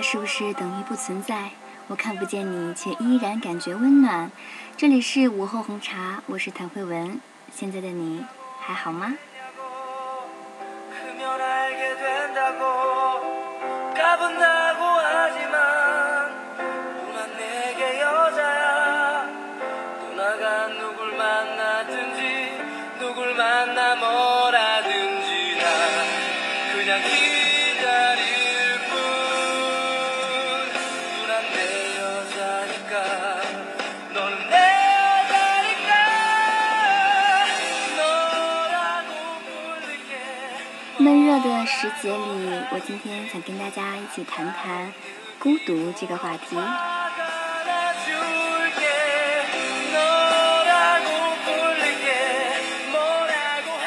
[0.00, 1.50] 是不是等于不存在？
[1.88, 4.30] 我看不见你，却依然感觉温暖。
[4.76, 7.20] 这里是午后红茶，我是谭慧文。
[7.52, 8.24] 现在的你
[8.60, 9.14] 还好吗？
[42.02, 42.18] 节里，
[42.72, 44.92] 我今天想跟大家一起谈谈
[45.38, 46.56] 孤独这个话题。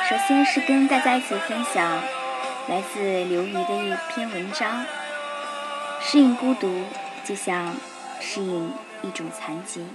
[0.08, 2.02] 首先是跟大家一起分享
[2.70, 4.86] 来自刘瑜的一篇文章：
[6.00, 6.86] 适应孤独，
[7.26, 7.76] 就像
[8.22, 8.72] 适应
[9.02, 9.86] 一种残疾。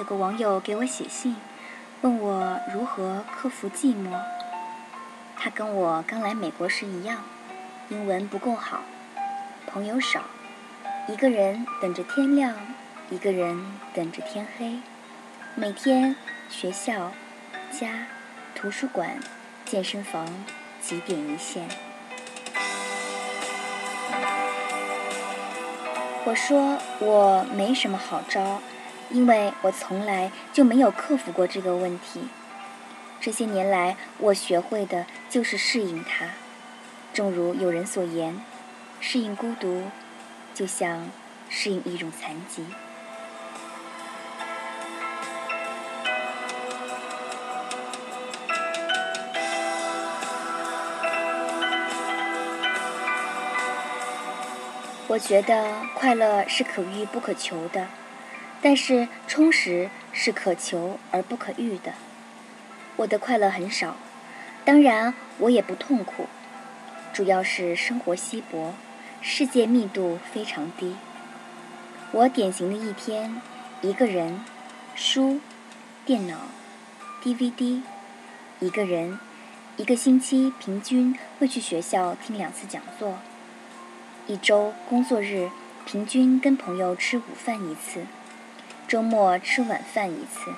[0.00, 1.36] 有个网友给我写信，
[2.00, 4.18] 问我如何克服寂寞。
[5.36, 7.18] 他跟我刚来美国时一样，
[7.90, 8.80] 英文不够好，
[9.66, 10.22] 朋友少，
[11.06, 12.54] 一个人等着天亮，
[13.10, 13.62] 一个人
[13.92, 14.78] 等着天黑，
[15.54, 16.16] 每天
[16.48, 17.12] 学校、
[17.70, 18.06] 家、
[18.54, 19.18] 图书馆、
[19.66, 20.26] 健身房
[20.80, 21.68] 几点一线。
[26.24, 28.62] 我说我没什么好招。
[29.10, 32.28] 因为我从来就没有克服过这个问题，
[33.20, 36.26] 这些年来我学会的就是适应它。
[37.12, 38.40] 正如有人所言，
[39.00, 39.90] 适应孤独，
[40.54, 41.10] 就像
[41.48, 42.64] 适应一种残疾。
[55.08, 57.88] 我觉得快乐是可遇不可求的。
[58.62, 61.94] 但是充实是可求而不可遇的。
[62.96, 63.96] 我的快乐很少，
[64.64, 66.26] 当然我也不痛苦，
[67.12, 68.74] 主要是生活稀薄，
[69.22, 70.96] 世界密度非常低。
[72.12, 73.40] 我典型的一天，
[73.80, 74.44] 一个人，
[74.94, 75.40] 书，
[76.04, 76.36] 电脑
[77.22, 77.80] ，DVD，
[78.58, 79.18] 一个人，
[79.76, 83.18] 一个星期平均会去学校听两次讲座，
[84.26, 85.48] 一周工作日
[85.86, 88.04] 平均跟朋友吃午饭一次。
[88.90, 90.52] 周末吃晚饭一次，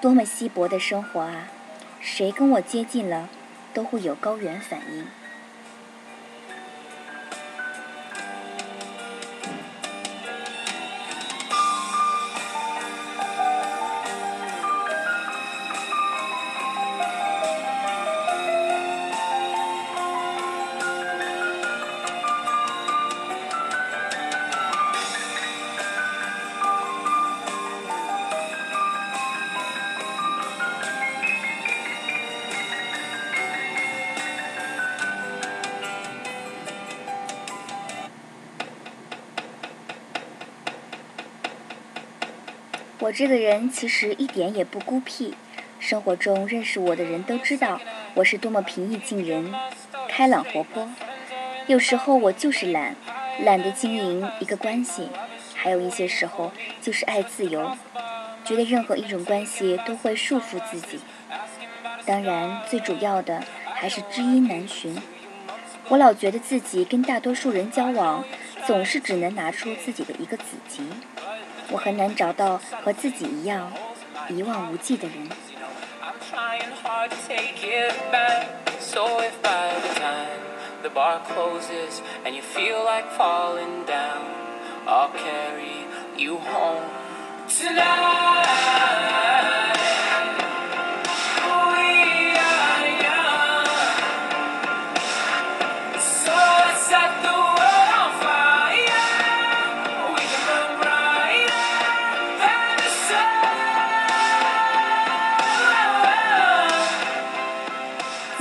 [0.00, 1.48] 多么稀薄的生活啊！
[1.98, 3.28] 谁跟我接近了，
[3.74, 5.04] 都会有高原反应。
[43.00, 45.32] 我这个人其实一点也不孤僻，
[45.78, 47.80] 生活中认识我的人都知道
[48.12, 49.54] 我是多么平易近人、
[50.06, 50.86] 开朗活泼。
[51.66, 52.94] 有时候我就是懒，
[53.42, 55.04] 懒得经营一个关系；
[55.54, 56.52] 还有一些时候
[56.82, 57.74] 就是爱自由，
[58.44, 61.00] 觉得任何一种关系都会束缚自己。
[62.04, 63.42] 当然，最主要的
[63.72, 64.94] 还是知音难寻。
[65.88, 68.22] 我老觉得自己跟大多数人交往。
[68.66, 70.82] 总是只能拿出自己的一个子集，
[71.72, 73.72] 我很难找到和自己一样
[74.28, 75.28] 一望无际的人。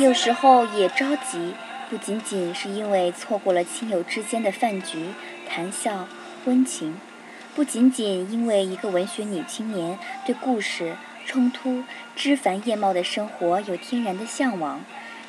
[0.09, 1.53] 有时候也着急，
[1.87, 5.09] 不仅仅是因为错过了亲友之间的饭局、
[5.47, 6.07] 谈笑、
[6.45, 6.99] 温情，
[7.53, 10.95] 不仅仅因为一个文学女青年对故事、
[11.27, 11.83] 冲突、
[12.15, 14.83] 枝繁叶茂的生活有天然的向往，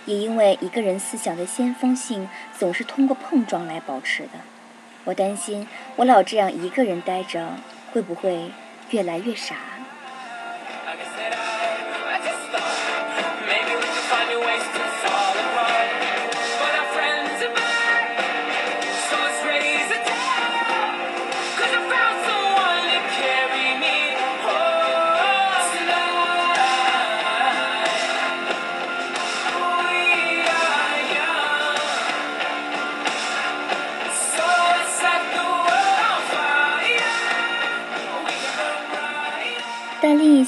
[0.06, 2.26] 也因为一个人思想的先锋性
[2.58, 4.40] 总是通过碰撞来保持的。
[5.04, 7.56] 我担心，我老这样一个人待着，
[7.92, 8.50] 会不会
[8.88, 9.56] 越来越傻？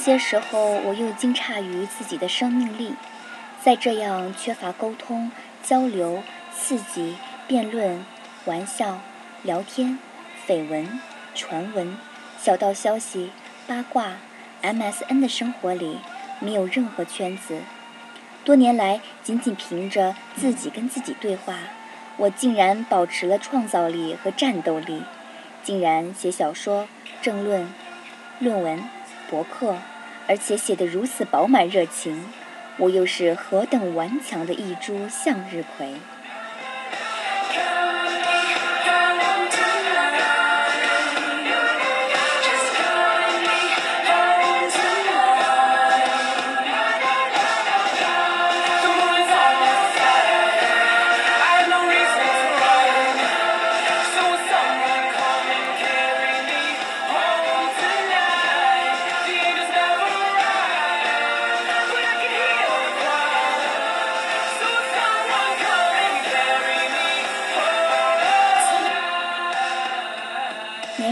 [0.03, 2.93] 些时候，我又惊诧于自己的生命力，
[3.63, 5.31] 在这样缺乏沟通、
[5.63, 6.21] 交流、
[6.53, 7.15] 刺激、
[7.47, 8.05] 辩论、
[8.43, 8.99] 玩笑、
[9.43, 9.97] 聊天、
[10.45, 10.99] 绯闻、
[11.33, 11.97] 传闻、
[12.37, 13.31] 小道消息、
[13.65, 14.17] 八卦、
[14.61, 15.99] MSN 的生活里，
[16.41, 17.61] 没有任何圈子。
[18.43, 21.59] 多年来，仅仅凭着自己跟自己对话，
[22.17, 25.03] 我竟然保持了创造力和战斗力，
[25.63, 26.89] 竟然写小说、
[27.21, 27.73] 政论、
[28.39, 28.83] 论文。
[29.29, 29.77] 博客，
[30.27, 32.23] 而且写得如此饱满热情，
[32.77, 35.93] 我又是何等顽强的一株向日葵。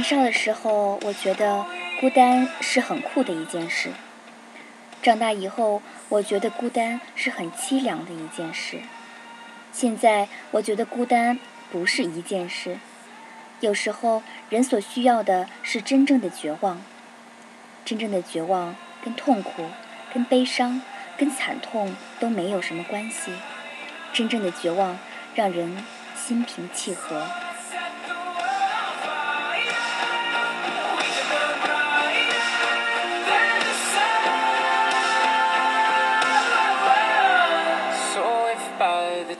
[0.01, 1.63] 年少的时候，我觉得
[1.99, 3.91] 孤单是很酷的一件事。
[5.03, 8.79] 长大以后，我觉得孤单是很凄凉的一件事。
[9.71, 11.37] 现在，我觉得孤单
[11.71, 12.79] 不是一件事。
[13.59, 16.81] 有时候，人所需要的是真正的绝望。
[17.85, 18.75] 真正的绝望
[19.05, 19.67] 跟痛苦、
[20.11, 20.81] 跟悲伤、
[21.15, 23.33] 跟惨痛都没有什么关系。
[24.11, 24.97] 真正的绝望
[25.35, 25.77] 让人
[26.15, 27.27] 心平气和。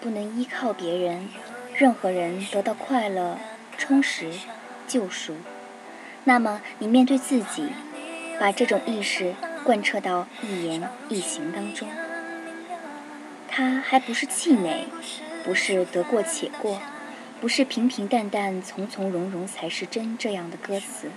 [0.00, 1.28] 不能依靠别人、
[1.76, 3.38] 任何人得到快乐、
[3.76, 4.32] 充实、
[4.88, 5.36] 救赎，
[6.24, 7.68] 那么你面对自己，
[8.38, 11.86] 把这种意识贯彻到一言一行当中。
[13.46, 14.86] 它还不是气馁，
[15.44, 16.80] 不是得过且过，
[17.38, 21.10] 不是平平淡淡、从从容容才是真这样的歌词。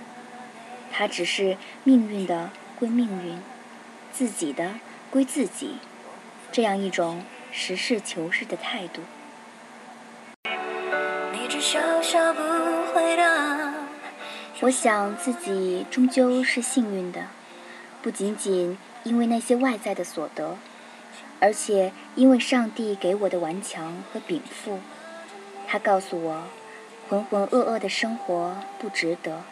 [0.92, 3.38] 它只是命运的归命运，
[4.12, 4.74] 自己的
[5.10, 5.76] 归自己，
[6.52, 7.22] 这样一种。
[7.56, 9.00] 实事求是的态度。
[14.60, 17.28] 我想自己终究是幸运的，
[18.02, 20.56] 不仅仅因为那些外在的所得，
[21.38, 24.80] 而且因为上帝给我的顽强和禀赋。
[25.68, 26.42] 他告诉我，
[27.08, 29.42] 浑浑噩噩的生活不值得，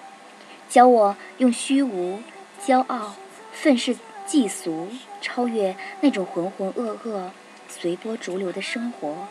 [0.69, 2.21] 教我用虚无、
[2.61, 3.15] 骄傲、
[3.53, 4.89] 愤世嫉俗
[5.21, 7.31] 超越那种浑浑噩噩。
[7.81, 9.27] 随波逐流的生活，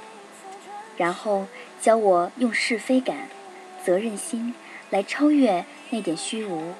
[0.97, 1.47] 然后
[1.79, 3.29] 教我用是非感、
[3.85, 4.55] 责任心
[4.89, 6.73] 来超越那点虚无、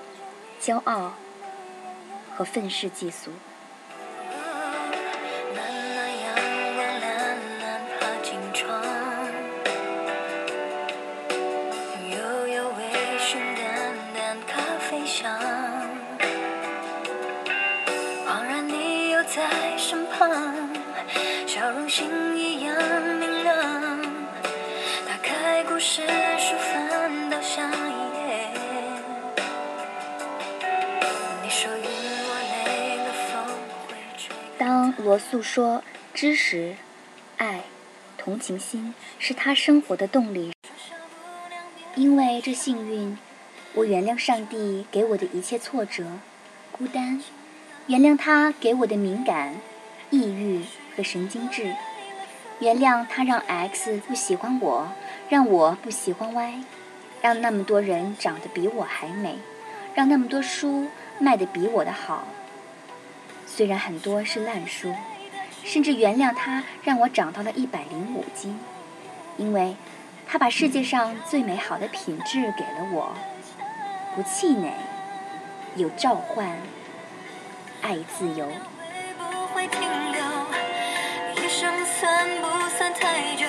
[0.59, 1.13] 骄傲
[2.35, 3.31] 和愤世嫉俗。
[19.33, 20.60] 在身旁
[34.57, 36.75] 当罗素说知识、
[37.37, 37.61] 爱、
[38.17, 40.51] 同情心是他生活的动力，
[41.95, 43.17] 因为这幸运，
[43.73, 46.05] 我原谅上帝给我的一切挫折、
[46.71, 47.23] 孤单，
[47.87, 49.55] 原谅他给我的敏感、
[50.09, 50.63] 抑郁。
[50.95, 51.73] 和神经质，
[52.59, 54.91] 原谅他让 X 不喜欢我，
[55.29, 56.63] 让我不喜欢 Y，
[57.21, 59.37] 让那么多人长得比我还美，
[59.95, 60.87] 让那么多书
[61.19, 62.27] 卖得比我的好。
[63.47, 64.93] 虽然很多是烂书，
[65.63, 68.59] 甚至原谅他让我长到了一百零五斤，
[69.37, 69.75] 因为
[70.27, 73.13] 他把世界上最美好的品质给了我：
[74.15, 74.71] 不气馁，
[75.75, 76.57] 有召唤，
[77.81, 78.47] 爱自由。
[82.01, 82.47] 算不
[82.79, 83.45] 算太久？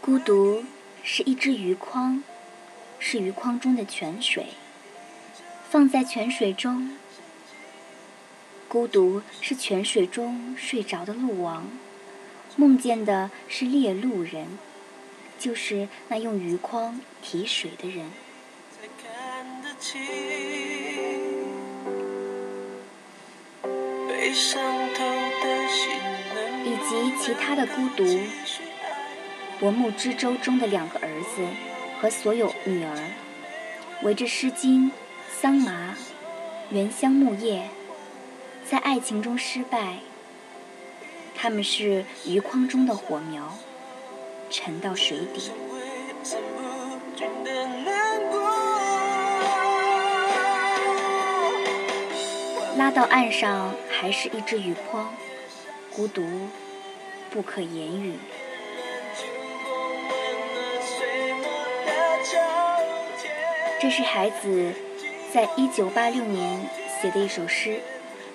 [0.00, 0.64] 孤独
[1.04, 2.22] 是一只鱼筐，
[2.98, 4.48] 是鱼筐中的泉水，
[5.68, 6.90] 放在泉水中。
[8.66, 11.68] 孤独是泉水中睡着的鹿王，
[12.56, 14.58] 梦见的是猎鹿人，
[15.38, 18.10] 就是那用鱼筐提水的人。
[26.88, 28.04] 及其他的孤独。
[29.58, 31.46] 薄暮之舟中的两个儿子
[32.00, 32.96] 和所有女儿，
[34.02, 34.86] 围着《诗经》、
[35.30, 35.94] 桑麻、
[36.70, 37.68] 原香木叶，
[38.64, 39.96] 在爱情中失败。
[41.34, 43.58] 他们是鱼筐中的火苗，
[44.48, 45.50] 沉到水底。
[52.76, 55.12] 拉到岸上，还是一只鱼筐，
[55.94, 56.22] 孤独，
[57.30, 58.14] 不可言语。
[63.80, 64.74] 这是孩子
[65.32, 66.68] 在一九八六年
[67.00, 67.80] 写的一首诗，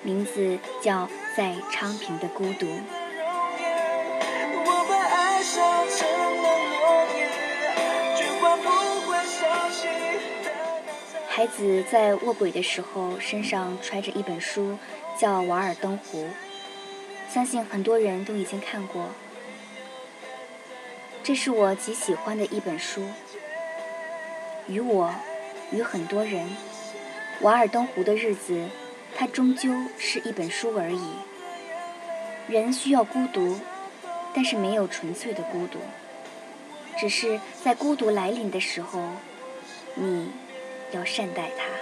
[0.01, 1.03] 名字叫
[1.37, 2.65] 《在昌平的孤独》。
[11.27, 14.79] 孩子在卧轨的时候，身上揣着一本书，
[15.19, 16.23] 叫《瓦尔登湖》，
[17.35, 19.09] 相信很多人都已经看过。
[21.21, 23.03] 这是我极喜欢的一本书，
[24.69, 25.13] 与我。
[25.71, 26.47] 与很多人，
[27.41, 28.53] 《瓦尔登湖的日子》，
[29.17, 31.15] 它终究是一本书而已。
[32.47, 33.59] 人需要孤独，
[34.33, 35.79] 但是没有纯粹的孤独，
[36.97, 39.09] 只是在孤独来临的时候，
[39.95, 40.31] 你
[40.93, 41.74] 要善待它。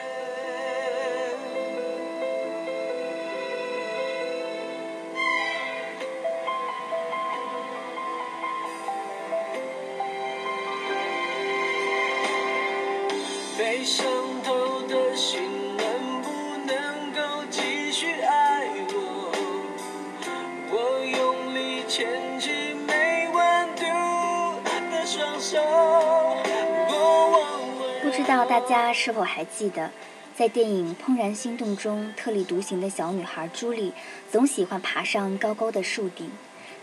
[28.01, 29.91] 不知道大家是否还记得，
[30.33, 33.91] 在电影《怦然心动》中，特立独行的小女孩朱莉
[34.31, 36.31] 总喜欢爬上高高的树顶，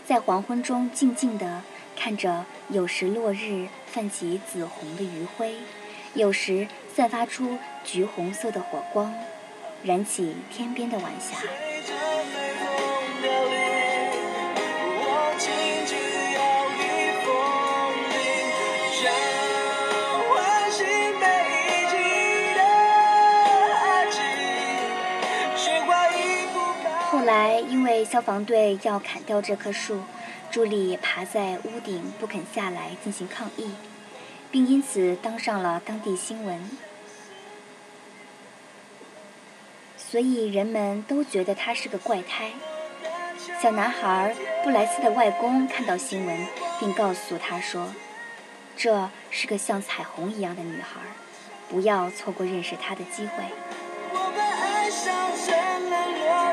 [0.05, 1.63] 在黄昏中静静地
[1.95, 5.55] 看着，有时落日泛起紫红的余晖，
[6.13, 9.13] 有时散发出橘红色的火光，
[9.83, 11.37] 燃起天边的晚霞。
[27.09, 30.01] 后来，因为消防队要砍掉这棵树，
[30.49, 33.71] 朱莉爬在屋顶不肯下来进行抗议，
[34.51, 36.69] 并因此当上了当地新闻。
[39.97, 42.51] 所以人们都觉得她是个怪胎。
[43.61, 46.47] 小男孩布莱斯的外公看到新闻，
[46.79, 47.93] 并告诉他说
[48.75, 50.99] ：“这是个像彩虹一样的女孩，
[51.69, 53.43] 不要错过认识她的机会。”
[54.93, 56.50] 之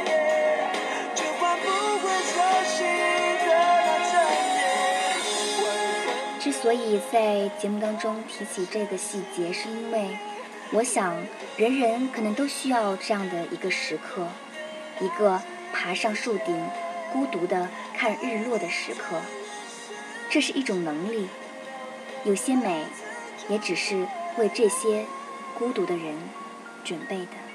[6.68, 10.18] 所以在节目当中提起这个细节，是因为
[10.70, 11.16] 我想，
[11.56, 14.26] 人人可能都需要这样的一个时刻，
[15.00, 15.40] 一个
[15.72, 16.62] 爬上树顶，
[17.10, 19.16] 孤独的看日落的时刻。
[20.28, 21.30] 这是一种能力，
[22.24, 22.84] 有些美，
[23.48, 24.06] 也只是
[24.36, 25.06] 为这些
[25.58, 26.14] 孤独的人
[26.84, 27.47] 准备的。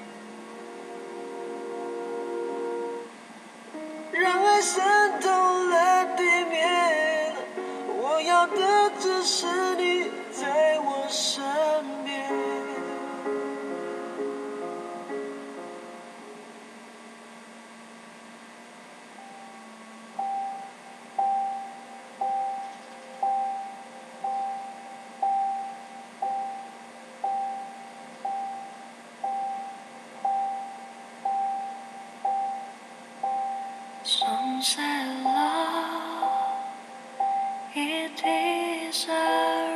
[9.26, 9.46] 是
[9.78, 11.42] 你在我身
[12.04, 12.54] 边。
[37.76, 39.73] it is a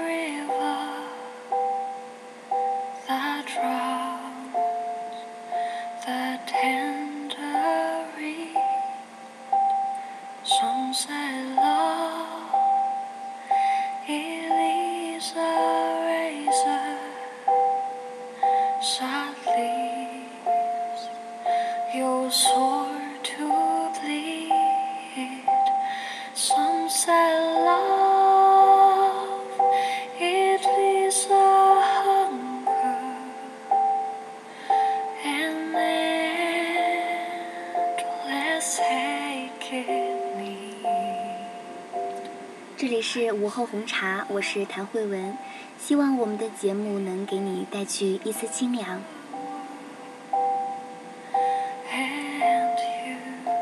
[42.79, 45.35] 这里是午后红茶，我是谭慧文，
[45.79, 49.01] 希望我们的节目能给你带去一丝清凉。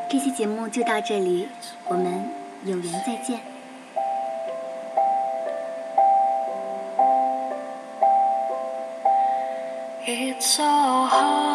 [0.09, 1.47] 这期节目就到这里，
[1.85, 2.29] 我们
[2.65, 3.39] 有缘再见。
[10.05, 11.54] It's so hard.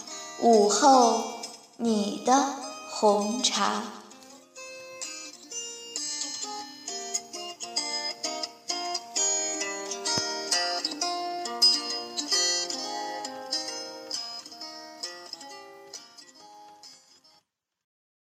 [0.43, 1.21] 午后
[1.77, 2.33] 你的
[2.89, 4.00] 红茶。